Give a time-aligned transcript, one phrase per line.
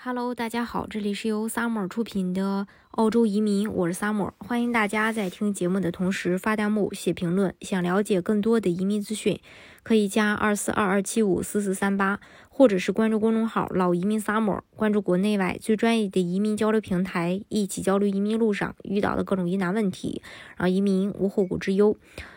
[0.00, 7.52] Hello，大家好，这里是由 Summer 出品的澳洲移民，我是 Summer，欢迎大家在听节目的同时发弹幕、写评论。
[7.62, 9.40] 想了解更多的移民资讯，
[9.82, 20.22] 可以加二四二二七五四四三八，或者是关注公众号“老移民 Summer”，关注国内外最专业的移民交流平台，一起交流移民路上遇到的各种疑难问题，
[20.56, 21.96] 让移民无后顾之忧。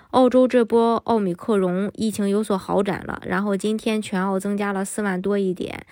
[0.10, 5.86] 澳洲这波奥米克戎疫情有所好转了，然后今天全澳增加了四万多一点。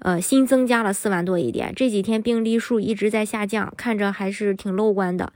[0.00, 5.32] 呃，新增加了四万多一点，这几天病例数一直在下降，看着还是挺乐观的。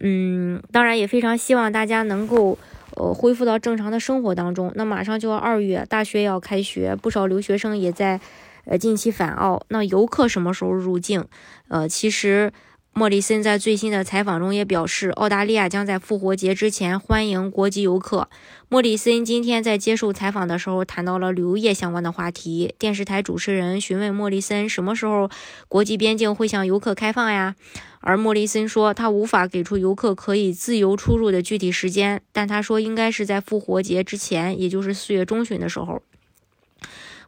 [0.00, 2.58] 嗯，当然也非常希望大家能够
[2.96, 4.72] 呃恢复到正常的生活当中。
[4.74, 8.20] 那马上就要二月，大学要开学，不少留学生也在
[8.64, 9.62] 呃近期返澳。
[9.68, 11.24] 那游客什么时候入境？
[11.68, 12.52] 呃，其实。
[12.92, 18.28] 莫里森在最新的采访中也表示，澳大利亚将在复活节之前欢迎国际游客。
[18.68, 22.74] 莫里森今天在接受采访的时候谈到了旅游业相关的话题。
[22.78, 25.30] 电视台主持人询问莫里森什么时候
[25.68, 27.54] 国际边境会向游客开放呀？
[28.00, 36.02] 而莫里森说，他无法给出游客可以自由出入的具体时间，但他说应该是在复活节之前，也就是四月中旬的时候。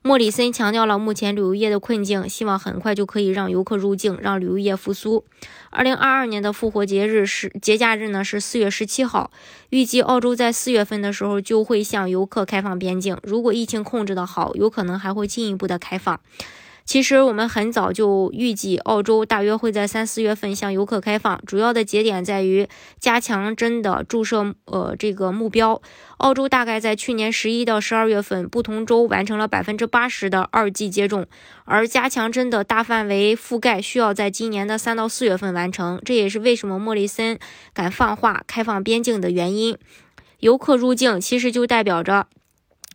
[0.05, 5.25] 莫里森强调了目前旅游业的困境，希望很快就可以让游客入境，让旅游业复苏。
[5.70, 9.30] 二零二二年的复活节日是节假日呢，是四月十七号。
[9.70, 16.20] 预计澳洲在四月份的时候就会向游客开放边境，如果疫情控制的好，有可能还会进一步的开放。
[16.84, 25.80] 其实我们很早就预计，澳洲大约会在三四月份向游客开放，主要的节点在于加强针的注射，呃，这个目标。
[26.19, 31.27] 澳洲大概在去年十一到十二月份，不同州完成了百分之八十的二剂接种，
[31.64, 36.00] 而加强针的大范围覆盖需要在今年的三到四月份完成。
[36.05, 37.39] 这也是为什么莫里森
[37.72, 39.78] 敢放话开放边境的原因。
[40.41, 42.27] 游客入境其实就代表着。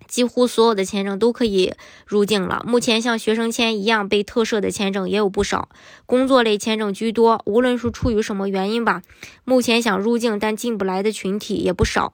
[0.08, 1.74] 几乎所有的签证都可以
[2.06, 2.64] 入境了。
[2.66, 5.70] 目前像学生签一样被特赦的签证也有不少，
[6.06, 7.42] 工作类签证居多。
[7.46, 9.02] 无论是出于什么原因吧，
[9.44, 12.14] 目前想入境但进不来的群体也不少。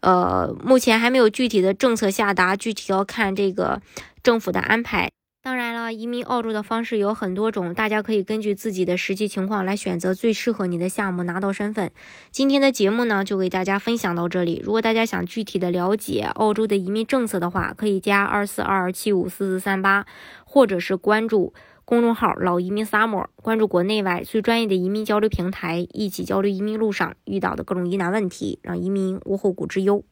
[0.00, 3.82] 呃，目前还没有具体的政策下达，具体要看这个
[4.22, 5.10] 政府的安排。
[5.42, 11.90] 当然了，移民澳洲的方式有很多种，大家可以根据自己的实际情况来选择最适合你的项目，拿到身份。
[12.30, 14.60] 今天的节目呢，就给大家分享到这里。
[14.62, 20.04] 如果大家想具体的了解澳洲的移民政策的话，可以加二四二二七五四四三八，
[20.44, 21.54] 或者是关注
[21.86, 30.04] 公众号“老移民 summer”，关注国内外最专业的移民交流平台，一起交流移民路上遇到的各种疑难问题，让移民无后顾之忧。